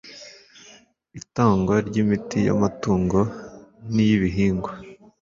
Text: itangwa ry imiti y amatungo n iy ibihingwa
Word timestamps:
itangwa 1.19 1.75
ry 1.87 1.95
imiti 2.03 2.37
y 2.47 2.51
amatungo 2.55 3.19
n 3.93 3.95
iy 4.05 4.11
ibihingwa 4.17 4.71